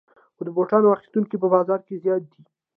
[0.35, 2.41] خو د بوټانو اخیستونکي په بازار کې زیات دي